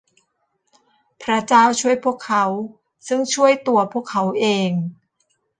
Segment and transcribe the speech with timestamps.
[1.23, 2.45] พระเจ้าช่วยพวกเขา
[3.07, 4.71] ซึ่งช่วยตัวพวกเขาเอง